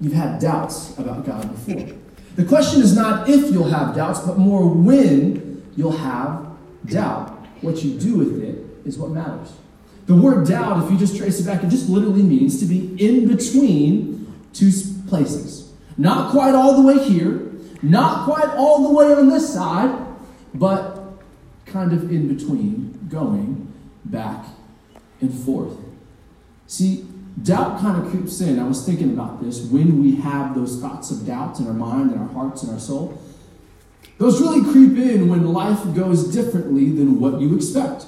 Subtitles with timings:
[0.00, 1.96] you've had doubts about God before.
[2.36, 6.46] The question is not if you'll have doubts, but more when you'll have
[6.86, 7.30] doubt.
[7.60, 9.52] What you do with it is what matters.
[10.06, 12.94] The word doubt, if you just trace it back, it just literally means to be
[13.02, 14.70] in between two
[15.08, 15.72] places.
[15.96, 17.50] Not quite all the way here,
[17.82, 19.98] not quite all the way on this side,
[20.52, 21.14] but
[21.66, 23.72] kind of in between, going
[24.04, 24.44] back
[25.20, 25.76] and forth.
[26.66, 27.06] See,
[27.42, 28.58] doubt kind of creeps in.
[28.58, 32.12] I was thinking about this when we have those thoughts of doubt in our mind
[32.12, 33.20] and our hearts and our soul.
[34.18, 38.06] Those really creep in when life goes differently than what you expect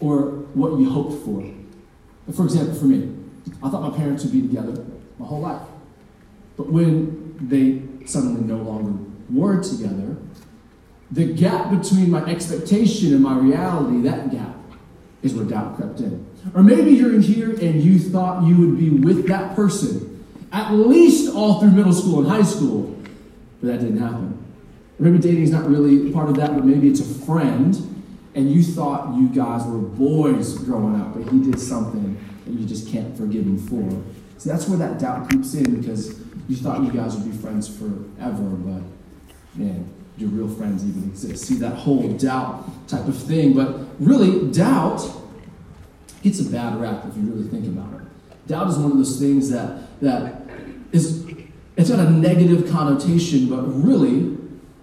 [0.00, 1.44] or what you hoped for.
[2.34, 3.14] For example, for me,
[3.62, 4.84] I thought my parents would be together
[5.18, 5.62] my whole life.
[6.56, 8.98] But when they suddenly no longer
[9.30, 10.16] were together,
[11.10, 14.56] the gap between my expectation and my reality, that gap
[15.22, 16.26] is where doubt crept in.
[16.54, 20.08] Or maybe you're in here and you thought you would be with that person
[20.52, 22.94] at least all through middle school and high school,
[23.60, 24.38] but that didn't happen.
[24.98, 27.74] Maybe dating is not really part of that, but maybe it's a friend
[28.34, 32.66] and you thought you guys were boys growing up, but he did something that you
[32.66, 33.90] just can't forgive him for.
[34.38, 37.68] See, that's where that doubt creeps in because you thought you guys would be friends
[37.68, 38.82] forever, but
[39.54, 39.88] man,
[40.18, 41.46] do real friends even exist?
[41.46, 43.54] See, that whole doubt type of thing.
[43.54, 45.00] But really, doubt
[46.22, 48.48] gets a bad rap if you really think about it.
[48.48, 50.42] Doubt is one of those things that, that
[50.92, 51.26] is,
[51.76, 54.36] it's got a negative connotation, but really,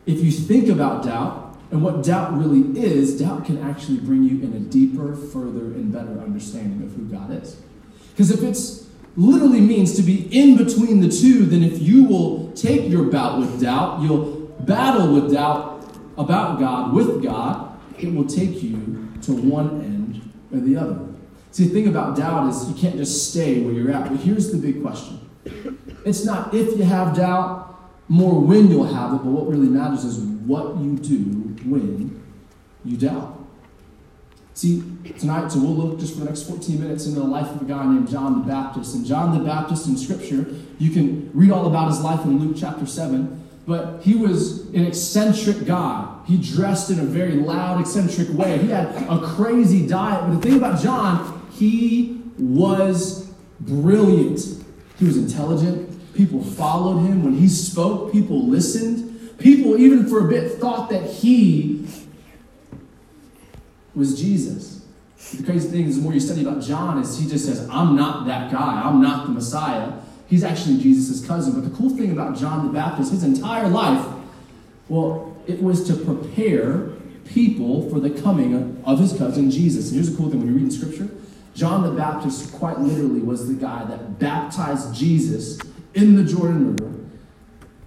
[0.06, 4.42] if you think about doubt and what doubt really is, doubt can actually bring you
[4.42, 7.62] in a deeper, further, and better understanding of who God is.
[8.12, 12.52] Because if it's literally means to be in between the two, then if you will
[12.54, 15.84] take your bout with doubt, you'll battle with doubt
[16.18, 21.09] about God with God, it will take you to one end or the other.
[21.52, 24.10] See, the thing about doubt is you can't just stay where you're at.
[24.10, 25.20] But here's the big question
[26.06, 27.76] it's not if you have doubt,
[28.08, 31.24] more when you'll have it, but what really matters is what you do
[31.70, 32.24] when
[32.86, 33.36] you doubt.
[34.54, 34.84] See,
[35.18, 37.66] tonight, so we'll look just for the next 14 minutes into the life of a
[37.66, 38.94] guy named John the Baptist.
[38.94, 42.58] And John the Baptist in Scripture, you can read all about his life in Luke
[42.60, 43.40] chapter 7
[43.70, 46.12] but he was an eccentric guy.
[46.26, 48.58] He dressed in a very loud, eccentric way.
[48.58, 50.22] He had a crazy diet.
[50.24, 54.40] But the thing about John, he was brilliant.
[54.98, 56.14] He was intelligent.
[56.14, 57.24] People followed him.
[57.24, 59.38] When he spoke, people listened.
[59.38, 61.86] People, even for a bit, thought that he
[63.94, 64.86] was Jesus.
[65.36, 67.96] The crazy thing is, the more you study about John, is he just says, I'm
[67.96, 68.82] not that guy.
[68.82, 69.92] I'm not the Messiah.
[70.28, 71.60] He's actually Jesus' cousin.
[71.60, 74.06] But the cool thing about John the Baptist, his entire life,
[74.88, 76.90] well, it was to prepare
[77.26, 79.88] people for the coming of his cousin Jesus.
[79.88, 81.10] And here's the cool thing when you read in Scripture
[81.60, 85.60] John the Baptist quite literally was the guy that baptized Jesus
[85.94, 86.94] in the Jordan River.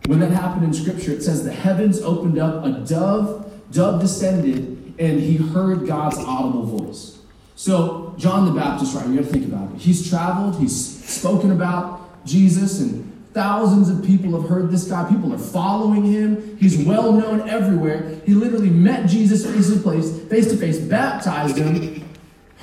[0.09, 4.95] When that happened in Scripture, it says the heavens opened up, a dove, dove descended,
[4.99, 7.21] and he heard God's audible voice.
[7.57, 9.81] So, John the Baptist, right, you gotta think about it.
[9.81, 15.09] He's traveled, he's spoken about, Jesus, and thousands of people have heard this guy.
[15.09, 16.59] People are following him.
[16.59, 18.21] He's well known everywhere.
[18.27, 22.02] He literally met Jesus face to face, face to face, baptized him,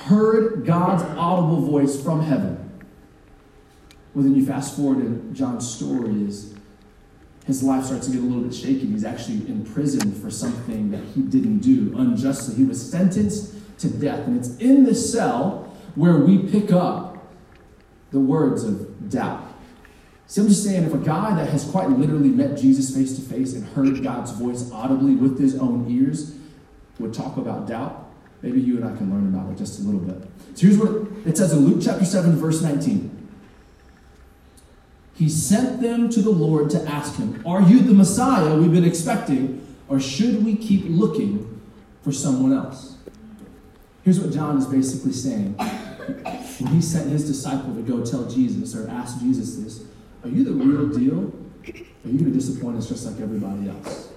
[0.10, 2.58] heard God's audible voice from heaven.
[4.14, 6.56] Well, then you fast forward, and John's story is
[7.46, 8.88] his life starts to get a little bit shaky.
[8.88, 12.56] He's actually imprisoned for something that he didn't do unjustly.
[12.56, 14.28] He was sentenced to death.
[14.28, 17.18] And it's in this cell where we pick up
[18.12, 19.48] the words of doubt.
[20.28, 23.22] See, I'm just saying, if a guy that has quite literally met Jesus face to
[23.22, 26.36] face and heard God's voice audibly with his own ears
[27.00, 28.09] would talk about doubt,
[28.42, 30.30] maybe you and I can learn about it just a little bit.
[30.56, 33.16] So here's what it says in Luke chapter 7, verse 19.
[35.16, 38.86] He sent them to the Lord to ask him, Are you the Messiah we've been
[38.86, 41.62] expecting, or should we keep looking
[42.04, 42.96] for someone else?
[44.04, 45.54] Here's what John is basically saying.
[45.54, 49.84] When he sent his disciple to go tell Jesus or ask Jesus this,
[50.24, 51.34] are you the real deal?
[51.66, 54.10] Are you going to disappoint us just like everybody else?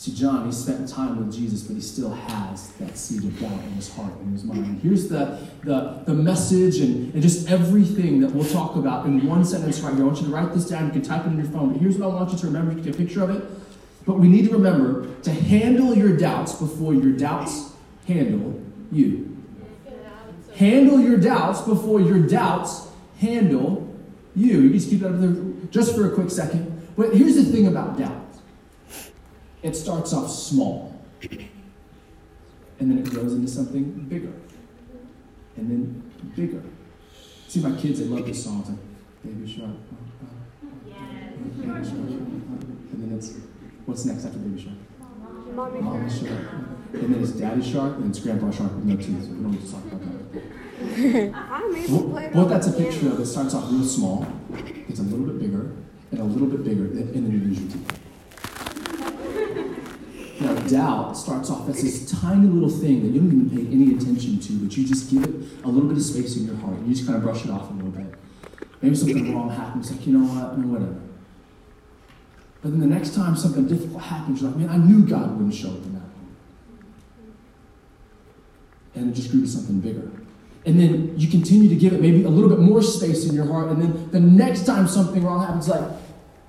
[0.00, 3.52] See, John, he spent time with Jesus, but he still has that seed of doubt
[3.52, 4.80] in his heart and his mind.
[4.82, 9.44] Here's the, the, the message and, and just everything that we'll talk about in one
[9.44, 10.04] sentence right here.
[10.04, 10.86] I want you to write this down.
[10.86, 11.74] You can type it in your phone.
[11.74, 12.72] But here's what I want you to remember.
[12.72, 13.44] You can take a picture of it.
[14.06, 17.74] But we need to remember to handle your doubts before your doubts
[18.06, 18.58] handle
[18.90, 19.36] you.
[20.54, 22.88] Handle your doubts before your doubts
[23.18, 23.94] handle
[24.34, 24.60] you.
[24.60, 25.36] You just keep that up there
[25.70, 26.88] just for a quick second.
[26.96, 28.29] But here's the thing about doubt
[29.62, 34.32] it starts off small, and then it grows into something bigger,
[35.56, 36.62] and then bigger.
[37.48, 38.60] See, my kids, they love this song.
[38.60, 38.78] It's like,
[39.22, 39.70] Baby shark.
[42.92, 43.34] And then it's,
[43.84, 44.76] what's next after baby shark?
[45.54, 46.28] Mommy Mama shark.
[46.28, 46.54] shark.
[46.94, 49.08] And then it's daddy shark, and it's grandpa shark with no teeth.
[49.08, 50.42] We don't need to talk about that.
[51.34, 54.26] I'm able play What, that's a picture of, it starts off real small,
[54.88, 55.72] gets a little bit bigger,
[56.10, 58.00] and a little bit bigger, and and then you lose your teeth.
[60.70, 64.38] Doubt starts off as this tiny little thing that you don't even pay any attention
[64.38, 65.34] to, but you just give it
[65.64, 66.78] a little bit of space in your heart.
[66.86, 68.14] You just kind of brush it off a little bit.
[68.80, 70.94] Maybe something wrong happens, like, you know what, no, whatever.
[72.62, 75.54] But then the next time something difficult happens, you're like, man, I knew God wouldn't
[75.54, 76.02] show up in that.
[78.94, 80.08] And it just grew to something bigger.
[80.66, 83.46] And then you continue to give it maybe a little bit more space in your
[83.46, 85.82] heart, and then the next time something wrong happens, like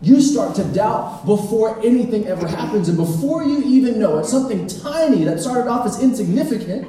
[0.02, 4.68] you start to doubt before anything ever happens, and before you even know it, something
[4.68, 6.88] tiny that started off as insignificant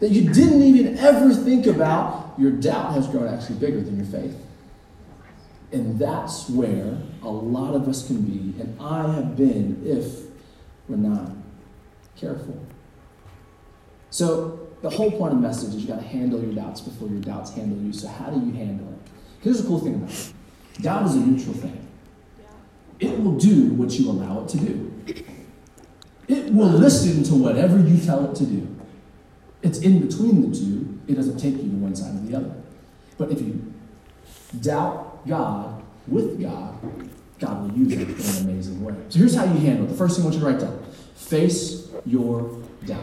[0.00, 4.06] that you didn't even ever think about, your doubt has grown actually bigger than your
[4.06, 4.36] faith.
[5.72, 10.24] And that's where a lot of us can be, and I have been if
[10.88, 11.32] we're not
[12.16, 12.64] careful.
[14.10, 17.08] So, the whole point of the message is you got to handle your doubts before
[17.08, 17.92] your doubts handle you.
[17.92, 19.10] So, how do you handle it?
[19.40, 20.32] Here's the cool thing about it
[20.80, 21.83] doubt is a neutral thing,
[23.00, 24.92] it will do what you allow it to do,
[26.28, 28.68] it will listen to whatever you tell it to do.
[29.62, 32.54] It's in between the two, it doesn't take you to one side or the other.
[33.18, 33.72] But if you
[34.60, 36.78] doubt God with God,
[37.38, 38.94] God will use it in an amazing way.
[39.08, 39.88] So here's how you handle it.
[39.88, 43.00] The first thing I want you to write down face your doubt.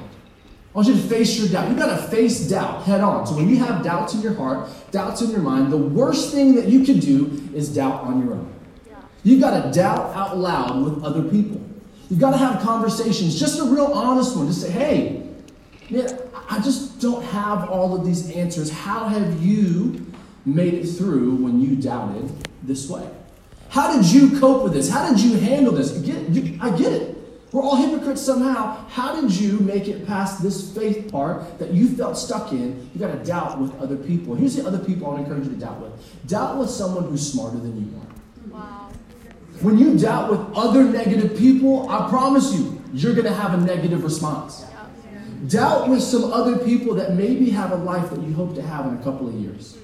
[0.73, 1.67] I want you to face your doubt.
[1.69, 3.27] You've got to face doubt head on.
[3.27, 6.55] So when you have doubts in your heart, doubts in your mind, the worst thing
[6.55, 8.53] that you can do is doubt on your own.
[9.23, 11.61] You've got to doubt out loud with other people.
[12.09, 14.47] You've got to have conversations, just a real honest one.
[14.47, 15.29] Just say, hey,
[15.89, 16.17] man,
[16.49, 18.69] I just don't have all of these answers.
[18.71, 20.05] How have you
[20.45, 22.29] made it through when you doubted
[22.63, 23.07] this way?
[23.69, 24.89] How did you cope with this?
[24.89, 25.97] How did you handle this?
[25.97, 26.29] I get it.
[26.29, 27.17] You- I get it.
[27.53, 28.85] We're all hypocrites somehow.
[28.87, 32.89] How did you make it past this faith part that you felt stuck in?
[32.93, 34.35] You got to doubt with other people.
[34.35, 36.27] Here's the other people I want to encourage you to doubt with.
[36.27, 38.59] Doubt with someone who's smarter than you are.
[38.59, 38.89] Wow.
[39.61, 43.57] When you doubt with other negative people, I promise you, you're going to have a
[43.57, 44.65] negative response.
[45.47, 48.87] Doubt with some other people that maybe have a life that you hope to have
[48.87, 49.77] in a couple of years.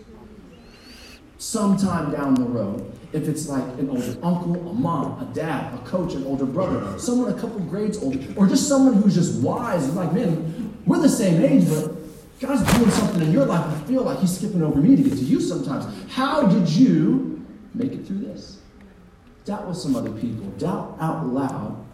[1.38, 5.77] Sometime down the road, if it's like an older uncle, a mom, a dad, a
[5.85, 9.94] coach, an older brother, someone a couple grades older, or just someone who's just wise
[9.94, 11.91] like, man, we're the same age, but
[12.39, 13.65] God's doing something in your life.
[13.65, 15.85] I feel like He's skipping over me to get to you sometimes.
[16.12, 17.45] How did you
[17.75, 18.57] make it through this?
[19.47, 20.45] Doubt with some other people.
[20.57, 21.85] Doubt out loud.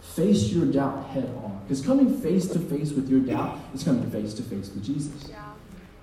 [0.00, 1.60] Face your doubt head on.
[1.62, 5.28] Because coming face to face with your doubt is coming face to face with Jesus.
[5.28, 5.44] Yeah.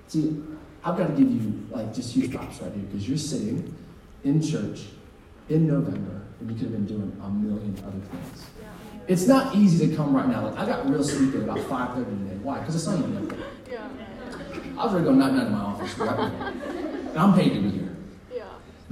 [0.07, 0.41] See,
[0.81, 3.75] I've got to give you like just huge props right here because you're sitting
[4.23, 4.85] in church
[5.49, 8.45] in November and you could have been doing a million other things.
[9.05, 10.47] It's not easy to come right now.
[10.47, 12.37] Like I got real sleepy at about 5:30 today.
[12.41, 12.59] Why?
[12.59, 13.43] Because the sun went down.
[13.69, 13.89] Yeah.
[14.77, 15.97] I was ready to go night night in my office.
[15.97, 16.17] Right?
[16.17, 17.75] and I'm paid with.
[17.75, 17.82] Yeah.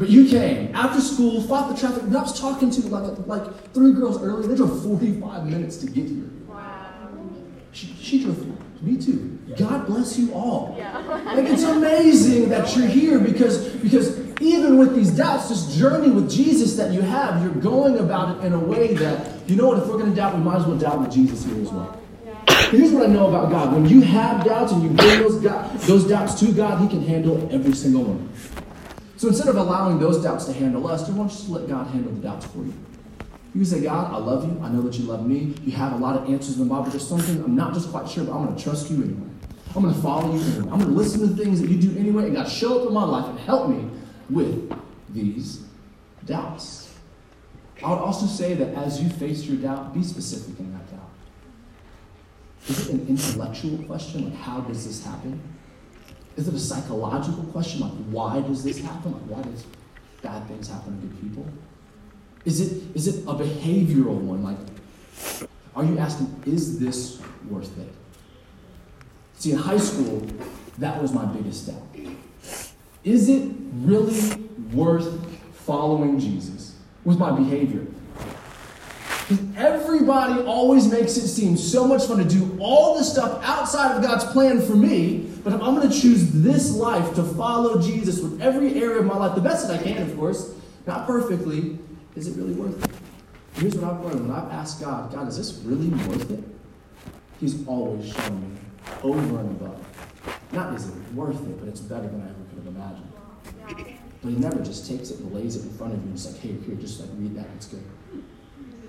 [0.01, 2.01] But you came after school, fought the traffic.
[2.01, 4.47] And I was talking to like like three girls earlier.
[4.47, 6.27] They drove 45 minutes to get here.
[6.47, 7.19] Wow.
[7.71, 8.81] She, she drove.
[8.81, 9.37] Me too.
[9.55, 10.73] God bless you all.
[10.75, 10.97] Yeah.
[11.35, 16.31] Like it's amazing that you're here because because even with these doubts, this journey with
[16.31, 19.77] Jesus that you have, you're going about it in a way that you know what.
[19.77, 22.01] If we're going to doubt, we might as well doubt with Jesus here as well.
[22.71, 25.71] Here's what I know about God: when you have doubts and you bring those God,
[25.81, 28.30] those doubts to God, He can handle every single one.
[29.21, 31.67] So instead of allowing those doubts to handle us, do you want to just let
[31.67, 32.73] God handle the doubts for you?
[33.53, 34.59] You say, God, I love you.
[34.63, 35.53] I know that you love me.
[35.61, 36.85] You have a lot of answers in the Bible.
[36.85, 39.29] There's something I'm not just quite sure, but I'm going to trust you anyway.
[39.75, 40.71] I'm going to follow you anyway.
[40.71, 42.23] I'm going to listen to things that you do anyway.
[42.23, 43.87] And God, show up in my life and help me
[44.31, 44.75] with
[45.11, 45.65] these
[46.25, 46.91] doubts.
[47.83, 51.09] I would also say that as you face your doubt, be specific in that doubt.
[52.67, 55.39] Is it an intellectual question, like how does this happen?
[56.37, 59.11] Is it a psychological question, like why does this happen?
[59.11, 59.65] Like why does
[60.21, 61.45] bad things happen to good people?
[62.45, 64.43] Is it, is it a behavioral one?
[64.43, 64.57] Like,
[65.75, 67.93] are you asking, is this worth it?
[69.35, 70.25] See, in high school,
[70.77, 71.81] that was my biggest doubt.
[73.03, 75.25] Is it really worth
[75.65, 77.85] following Jesus with my behavior?
[79.27, 83.95] Because everybody always makes it seem so much fun to do all the stuff outside
[83.95, 88.21] of God's plan for me, but I'm going to choose this life to follow Jesus
[88.21, 90.53] with every area of my life, the best that I can, of course,
[90.85, 91.77] not perfectly,
[92.15, 92.91] is it really worth it?
[93.59, 96.43] Here's what I've learned when I've asked God, God, is this really worth it?
[97.39, 98.59] He's always shown me
[99.03, 99.85] over and above.
[100.51, 104.01] Not is it worth it, but it's better than I ever could have imagined.
[104.21, 106.31] But he never just takes it and lays it in front of you and it's
[106.31, 107.83] like, hey, here, just like read that, it's good.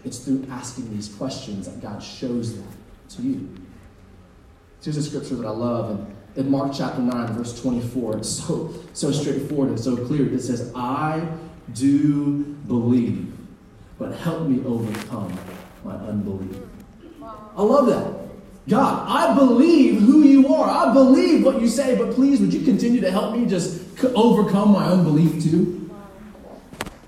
[0.04, 2.66] It's through asking these questions that God shows that
[3.11, 3.49] to you.
[4.82, 8.75] Here's a scripture that I love, and in Mark chapter 9, verse 24, it's so,
[8.93, 10.33] so straightforward and so clear.
[10.33, 11.27] It says, I
[11.75, 13.33] do believe,
[13.99, 15.37] but help me overcome
[15.85, 16.57] my unbelief.
[17.57, 18.23] I love that.
[18.69, 20.69] God, I believe who you are.
[20.69, 23.83] I believe what you say, but please, would you continue to help me just
[24.15, 25.91] overcome my unbelief too?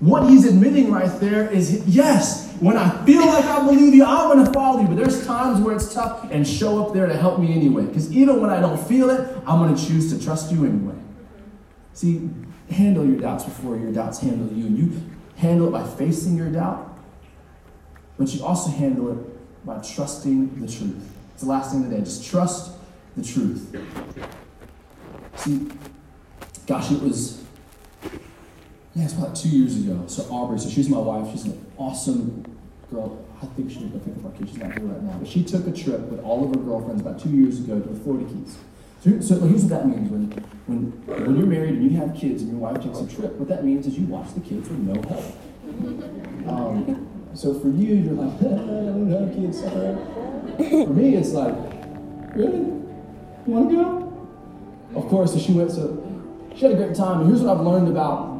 [0.01, 4.33] What he's admitting right there is yes, when I feel like I believe you, I'm
[4.33, 4.87] going to follow you.
[4.87, 7.85] But there's times where it's tough and show up there to help me anyway.
[7.85, 10.95] Because even when I don't feel it, I'm going to choose to trust you anyway.
[11.93, 12.29] See,
[12.69, 14.65] handle your doubts before your doubts handle you.
[14.65, 15.01] And you
[15.37, 16.97] handle it by facing your doubt,
[18.17, 21.11] but you also handle it by trusting the truth.
[21.33, 21.99] It's the last thing today.
[21.99, 22.71] Just trust
[23.17, 23.75] the truth.
[25.35, 25.67] See,
[26.65, 27.43] gosh, it was,
[28.95, 30.05] yeah, it's about two years ago.
[30.07, 31.29] So Aubrey, so she's my wife.
[31.31, 32.45] She's an awesome
[32.89, 33.25] girl.
[33.41, 34.51] I think she would go pick up our kids.
[34.51, 35.17] She's not here right now.
[35.19, 37.89] But she took a trip with all of her girlfriends about two years ago to
[37.89, 38.57] the Florida Keys.
[39.03, 40.09] So, so here's what that means.
[40.09, 40.31] When,
[40.65, 43.49] when, when you're married and you have kids and your wife takes a trip, what
[43.49, 45.25] that means is you watch the kids with no help.
[46.47, 49.61] Um, so for you, you're like, I don't have kids.
[49.61, 51.53] For me, it's like,
[52.33, 52.71] really?
[53.45, 54.99] Want to go?
[54.99, 56.01] Of course, so she went, so
[56.55, 57.21] she had a great time.
[57.21, 58.34] And here's what I've learned about,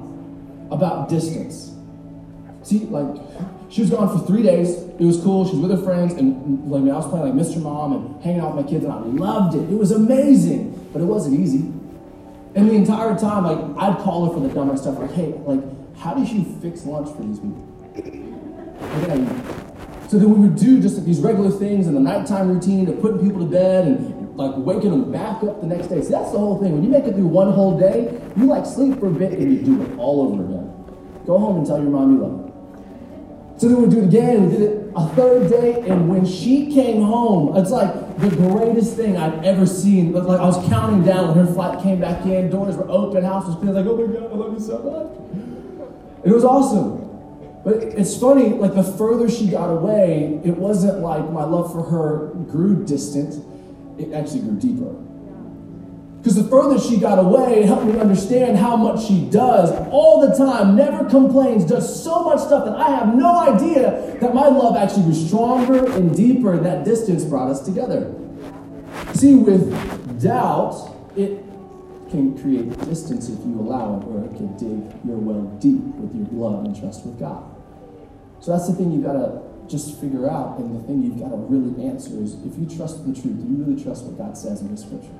[0.71, 1.71] about distance.
[2.63, 3.21] See, like,
[3.69, 4.77] she was gone for three days.
[4.77, 5.45] It was cool.
[5.47, 7.61] She was with her friends, and like, I was playing like Mr.
[7.61, 9.63] Mom and hanging out with my kids, and I loved it.
[9.71, 11.71] It was amazing, but it wasn't easy.
[12.55, 15.61] And the entire time, like, I'd call her for the dumbest stuff, like, hey, like,
[15.97, 17.61] how did you fix lunch for these people?
[20.07, 23.01] So then we would do just like these regular things in the nighttime routine of
[23.01, 26.01] putting people to bed and like waking them back up the next day.
[26.01, 26.73] See, that's the whole thing.
[26.73, 29.51] When you make it through one whole day, you like sleep for a bit and
[29.51, 30.71] you do it all over again.
[31.25, 33.57] Go home and tell your mom you love her.
[33.57, 34.45] So then we do it again.
[34.45, 38.95] We did it a third day, and when she came home, it's like the greatest
[38.95, 40.11] thing I've ever seen.
[40.11, 42.49] Like I was counting down when her flight came back in.
[42.49, 43.73] Doors were open, house was clean.
[43.73, 46.25] Like, oh my god, I love you so much.
[46.25, 47.03] It was awesome.
[47.63, 51.83] But it's funny, like the further she got away, it wasn't like my love for
[51.83, 53.43] her grew distant,
[53.97, 54.95] it actually grew deeper.
[56.25, 60.27] Because the further she got away, it helped me understand how much she does all
[60.27, 64.47] the time, never complains, does so much stuff that I have no idea that my
[64.47, 68.11] love actually was stronger and deeper, and that distance brought us together.
[69.13, 71.43] See, with doubt, it
[72.09, 76.15] can create distance if you allow it, or it can dig your well deep with
[76.15, 77.43] your love and trust with God.
[78.39, 81.29] So that's the thing you've got to just figure out, and the thing you've got
[81.29, 84.37] to really answer is if you trust the truth, do you really trust what God
[84.37, 85.19] says in the scripture?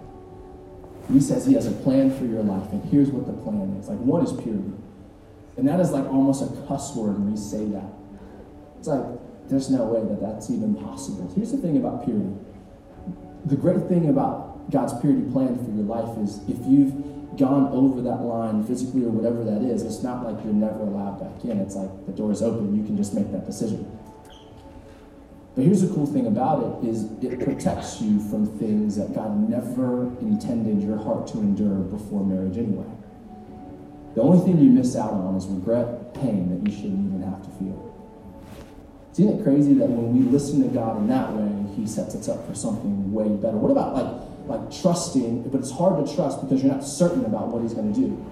[1.12, 3.88] He says He has a plan for your life, and here's what the plan is.
[3.88, 4.74] Like, one is purity.
[5.58, 7.88] And that is like almost a cuss word when we say that.
[8.80, 9.06] It's like,
[9.48, 11.32] there's no way that that's even possible.
[11.36, 12.34] Here's the thing about purity.
[13.46, 18.02] The great thing about God's purity plan for your life is if you've gone over
[18.02, 21.60] that line physically or whatever that is, it's not like you're never allowed back in.
[21.60, 23.86] It's like the door is open, you can just make that decision.
[25.56, 29.50] But here's the cool thing about it is it protects you from things that God
[29.50, 32.92] never intended your heart to endure before marriage anyway.
[34.16, 37.42] The only thing you miss out on is regret, pain that you shouldn't even have
[37.44, 37.92] to feel.
[39.14, 42.28] Isn't it crazy that when we listen to God in that way, He sets us
[42.28, 43.56] up for something way better?
[43.56, 47.48] What about like like trusting, but it's hard to trust because you're not certain about
[47.48, 48.26] what he's going to do.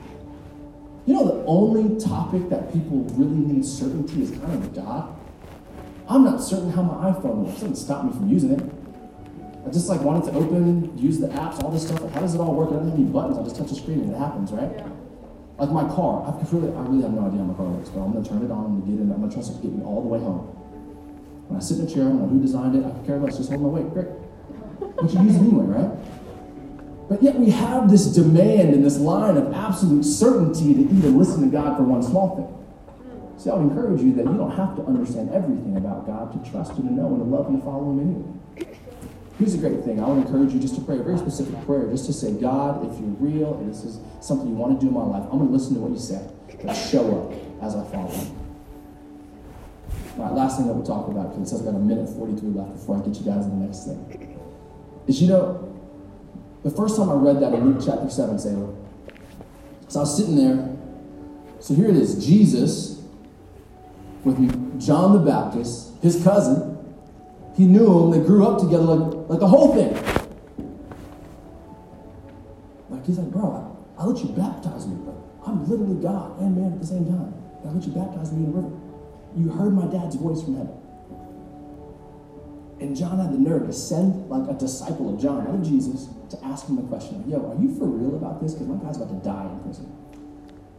[1.05, 5.15] You know, the only topic that people really need certainty is kind of God.
[6.09, 7.57] I'm not certain how my iPhone works.
[7.57, 8.61] It doesn't stop me from using it.
[9.65, 12.01] I just like wanted to open, use the apps, all this stuff.
[12.01, 12.69] Like, how does it all work?
[12.69, 13.37] I don't have any buttons.
[13.37, 14.69] I just touch the screen and it happens, right?
[14.75, 14.87] Yeah.
[15.57, 18.01] Like my car, I really, I really have no idea how my car works, but
[18.01, 19.11] I'm gonna turn it on and get in.
[19.11, 20.49] I'm gonna trust it to get me all the way home.
[21.47, 22.83] When I sit in a chair, I don't know who designed it.
[22.83, 23.37] I can care less.
[23.37, 23.93] Just hold my weight.
[23.93, 24.07] Great
[25.03, 25.91] but you use it anyway, right?
[27.09, 31.41] But yet we have this demand and this line of absolute certainty to even listen
[31.41, 32.62] to God for one small thing.
[33.43, 36.49] See, I would encourage you that you don't have to understand everything about God to
[36.49, 38.77] trust and to know and to love and to follow Him anyway.
[39.37, 40.01] Here's a great thing.
[40.01, 42.89] I would encourage you just to pray a very specific prayer, just to say, God,
[42.89, 45.39] if you're real and this is something you want to do in my life, I'm
[45.39, 46.23] going to listen to what you say
[46.61, 48.31] and show up as I follow you.
[50.15, 52.07] All right, last thing that we'll talk about, because it says I've got a minute
[52.15, 54.39] 43 left before I get you guys to the next thing
[55.05, 55.67] is you know,
[56.63, 58.73] the first time I read that in Luke chapter 7, Sailor,
[59.89, 60.77] so I was sitting there.
[61.59, 62.92] So here it is Jesus
[64.23, 66.71] with John the Baptist, his cousin.
[67.55, 69.93] He knew him, they grew up together like, like the whole thing.
[72.89, 75.23] Like he's like, bro, I, I let you baptize me, bro.
[75.45, 77.33] I'm literally God and man at the same time.
[77.65, 78.75] I let you baptize me in the river.
[79.35, 80.77] You heard my dad's voice from heaven.
[82.79, 86.45] And John had the nerve to send like a disciple of John, of Jesus, to
[86.45, 88.53] ask him the question, like, yo, are you for real about this?
[88.53, 89.91] Because my guy's about to die in prison.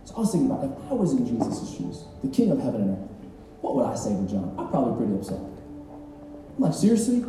[0.04, 2.82] So I was thinking about if I was in Jesus' shoes, the king of heaven
[2.82, 3.13] and earth,
[3.64, 4.54] what would I say to John?
[4.58, 5.38] I'm probably pretty upset.
[5.38, 7.24] I'm like, seriously?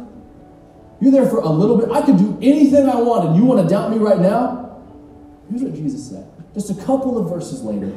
[1.00, 1.90] You're there for a little bit.
[1.92, 4.84] I could do anything I want, and you want to doubt me right now?
[5.50, 6.30] Here's what Jesus said.
[6.54, 7.88] Just a couple of verses later.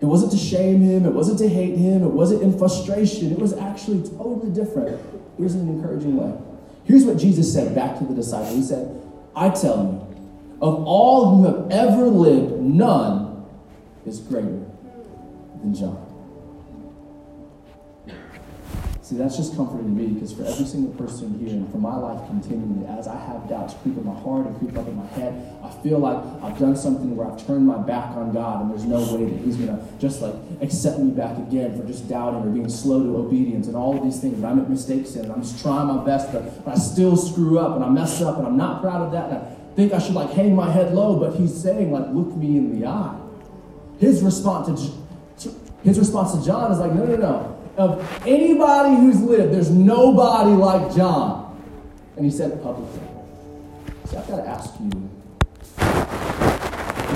[0.00, 3.30] It wasn't to shame him, it wasn't to hate him, it wasn't in frustration.
[3.30, 4.88] It was actually totally different.
[4.88, 6.36] It was in an encouraging way.
[6.84, 9.00] Here's what Jesus said back to the disciple He said,
[9.36, 13.46] I tell you, of all who have ever lived, none
[14.04, 14.64] is greater
[15.62, 16.09] than John.
[19.10, 21.96] See, that's just comforting to me because for every single person here and for my
[21.96, 25.06] life continually, as I have doubts creep in my heart and creep up in my
[25.08, 28.70] head, I feel like I've done something where I've turned my back on God and
[28.70, 32.08] there's no way that He's going to just like accept me back again for just
[32.08, 34.34] doubting or being slow to obedience and all of these things.
[34.34, 37.16] And I make mistakes in and I'm just trying my best, but, but I still
[37.16, 39.30] screw up and I mess up and I'm not proud of that.
[39.30, 42.28] And I think I should like hang my head low, but He's saying, like, look
[42.36, 43.18] me in the eye.
[43.98, 44.68] His response
[45.42, 45.52] to,
[45.82, 50.50] his response to John is like, no, no, no of anybody who's lived, there's nobody
[50.50, 51.60] like John.
[52.16, 53.00] And he said it publicly.
[54.06, 54.90] So I've got to ask you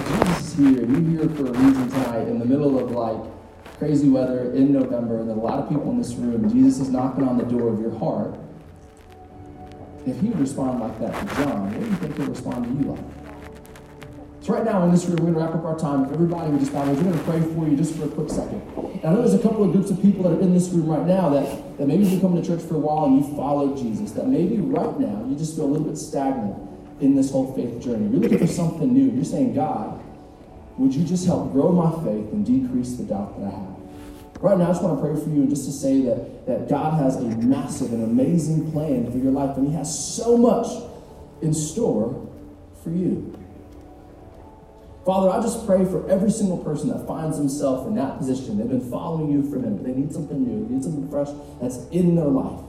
[0.07, 3.33] Jesus is here, and you're here for a reason tonight in the middle of like
[3.79, 7.27] crazy weather in November, and a lot of people in this room, Jesus is knocking
[7.27, 8.37] on the door of your heart.
[10.07, 12.71] If he would respond like that to John, what do you think he'll respond to
[12.71, 13.24] you like?
[14.45, 16.05] So right now in this room, we're going to wrap up our time.
[16.13, 18.61] Everybody would just bow we're going to pray for you just for a quick second.
[18.77, 20.87] And I know there's a couple of groups of people that are in this room
[20.87, 23.79] right now that, that maybe you've coming to church for a while and you followed
[23.79, 24.13] Jesus.
[24.13, 26.61] That maybe right now you just feel a little bit stagnant
[27.01, 28.11] in this whole faith journey.
[28.11, 29.17] You're looking for something new.
[29.17, 30.05] You're saying, God,
[30.77, 34.43] would you just help grow my faith and decrease the doubt that I have?
[34.43, 36.69] Right now, I just want to pray for you and just to say that, that
[36.69, 40.67] God has a massive and amazing plan for your life, and He has so much
[41.41, 42.29] in store
[42.83, 43.39] for you.
[45.05, 48.57] Father, I just pray for every single person that finds themselves in that position.
[48.57, 51.29] They've been following you for them, but they need something new, they need something fresh
[51.61, 52.61] that's in their life.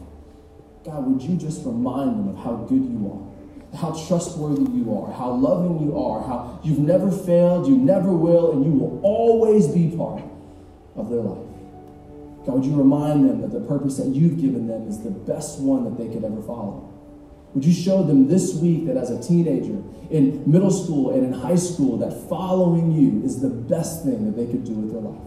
[0.83, 5.13] God, would you just remind them of how good you are, how trustworthy you are,
[5.13, 9.67] how loving you are, how you've never failed, you never will, and you will always
[9.69, 10.21] be part
[10.95, 11.47] of their life.
[12.45, 15.59] God, would you remind them that the purpose that you've given them is the best
[15.59, 16.94] one that they could ever follow?
[17.55, 21.31] Would you show them this week that as a teenager, in middle school and in
[21.31, 25.01] high school, that following you is the best thing that they could do with their
[25.01, 25.21] life?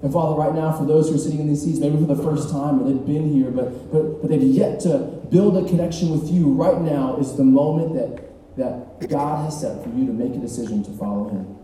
[0.00, 2.22] And Father, right now, for those who are sitting in these seats, maybe for the
[2.22, 6.10] first time, or they've been here, but, but, but they've yet to build a connection
[6.10, 10.12] with you, right now is the moment that, that God has set for you to
[10.12, 11.58] make a decision to follow Him.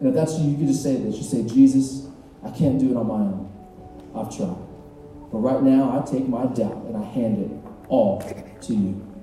[0.00, 1.16] And if that's you, you can just say this.
[1.16, 2.08] You say, Jesus,
[2.42, 3.52] I can't do it on my own.
[4.16, 4.56] I've tried.
[5.30, 8.20] But right now, I take my doubt and I hand it all
[8.62, 9.14] to you.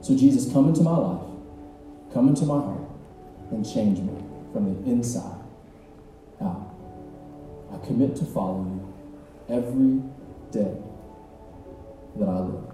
[0.00, 1.22] So, Jesus, come into my life,
[2.12, 2.80] come into my heart,
[3.50, 4.12] and change me
[4.52, 5.40] from the inside
[6.40, 6.74] out.
[7.72, 8.94] I commit to follow you
[9.48, 10.02] every
[10.52, 10.76] day
[12.16, 12.64] that I live.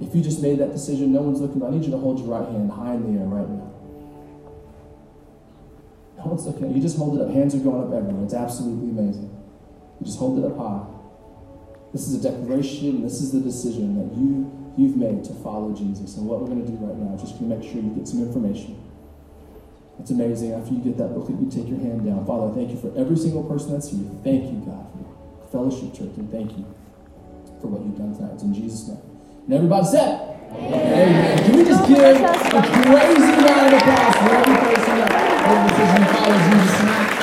[0.00, 1.62] If you just made that decision, no one's looking.
[1.62, 3.72] I need you to hold your right hand high in the air right now.
[6.18, 6.82] No one's looking you.
[6.82, 7.30] Just hold it up.
[7.30, 8.24] Hands are going up everywhere.
[8.24, 9.30] It's absolutely amazing.
[10.00, 10.95] You just hold it up high.
[11.96, 16.18] This is a declaration, this is the decision that you, you've made to follow Jesus.
[16.18, 18.06] And what we're going to do right now is just to make sure you get
[18.06, 18.76] some information.
[19.98, 20.52] It's amazing.
[20.52, 22.26] After you get that booklet, you take your hand down.
[22.28, 24.04] Father, thank you for every single person that's here.
[24.20, 26.68] Thank you, God, for Fellowship Church, and thank you
[27.64, 28.36] for what you've done tonight.
[28.36, 29.00] It's in Jesus' name.
[29.48, 30.76] And everybody said, Amen.
[30.76, 31.48] Amen.
[31.48, 36.00] Can we just give a crazy round of applause for every person that made decision
[36.04, 37.15] to follow Jesus?